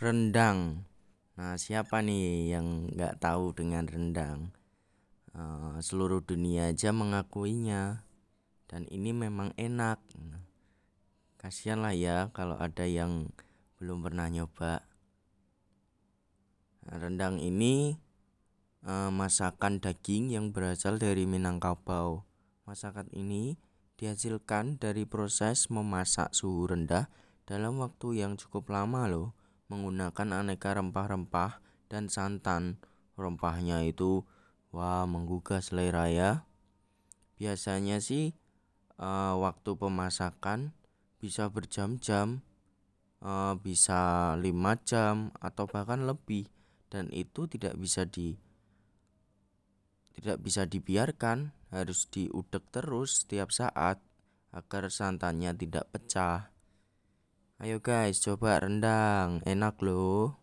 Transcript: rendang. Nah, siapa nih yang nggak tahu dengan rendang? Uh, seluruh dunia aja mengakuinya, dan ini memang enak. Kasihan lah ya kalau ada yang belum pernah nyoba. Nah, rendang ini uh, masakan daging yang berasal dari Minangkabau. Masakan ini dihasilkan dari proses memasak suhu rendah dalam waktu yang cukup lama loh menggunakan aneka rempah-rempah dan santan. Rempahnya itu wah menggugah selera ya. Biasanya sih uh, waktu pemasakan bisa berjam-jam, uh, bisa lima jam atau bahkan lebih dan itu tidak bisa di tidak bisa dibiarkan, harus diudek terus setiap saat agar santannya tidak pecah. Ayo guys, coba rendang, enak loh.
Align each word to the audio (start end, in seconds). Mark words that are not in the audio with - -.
rendang. 0.00 0.88
Nah, 1.36 1.60
siapa 1.60 2.00
nih 2.00 2.56
yang 2.56 2.88
nggak 2.96 3.20
tahu 3.20 3.52
dengan 3.52 3.84
rendang? 3.84 4.56
Uh, 5.36 5.76
seluruh 5.84 6.24
dunia 6.24 6.72
aja 6.72 6.88
mengakuinya, 6.88 8.00
dan 8.64 8.88
ini 8.88 9.12
memang 9.12 9.52
enak. 9.60 10.00
Kasihan 11.36 11.84
lah 11.84 11.92
ya 11.92 12.32
kalau 12.32 12.56
ada 12.56 12.88
yang 12.88 13.28
belum 13.76 14.00
pernah 14.00 14.32
nyoba. 14.32 14.88
Nah, 16.88 16.96
rendang 16.96 17.36
ini 17.36 18.00
uh, 18.88 19.12
masakan 19.12 19.84
daging 19.84 20.32
yang 20.32 20.48
berasal 20.48 20.96
dari 20.96 21.28
Minangkabau. 21.28 22.24
Masakan 22.64 23.12
ini 23.12 23.60
dihasilkan 24.00 24.80
dari 24.80 25.04
proses 25.04 25.68
memasak 25.68 26.32
suhu 26.32 26.72
rendah 26.72 27.12
dalam 27.44 27.76
waktu 27.84 28.24
yang 28.24 28.40
cukup 28.40 28.72
lama 28.72 29.04
loh 29.04 29.36
menggunakan 29.70 30.42
aneka 30.42 30.74
rempah-rempah 30.74 31.62
dan 31.86 32.10
santan. 32.10 32.82
Rempahnya 33.14 33.86
itu 33.86 34.26
wah 34.74 35.06
menggugah 35.06 35.62
selera 35.62 36.10
ya. 36.10 36.44
Biasanya 37.38 38.02
sih 38.02 38.34
uh, 39.00 39.38
waktu 39.38 39.70
pemasakan 39.78 40.76
bisa 41.22 41.48
berjam-jam, 41.48 42.42
uh, 43.22 43.54
bisa 43.56 44.34
lima 44.36 44.76
jam 44.82 45.32
atau 45.38 45.64
bahkan 45.70 46.04
lebih 46.04 46.50
dan 46.90 47.06
itu 47.14 47.46
tidak 47.46 47.78
bisa 47.78 48.04
di 48.04 48.36
tidak 50.20 50.42
bisa 50.44 50.68
dibiarkan, 50.68 51.54
harus 51.72 52.10
diudek 52.12 52.68
terus 52.74 53.24
setiap 53.24 53.48
saat 53.54 54.02
agar 54.52 54.90
santannya 54.90 55.54
tidak 55.54 55.88
pecah. 55.94 56.50
Ayo 57.60 57.76
guys, 57.76 58.24
coba 58.24 58.56
rendang, 58.56 59.44
enak 59.44 59.84
loh. 59.84 60.39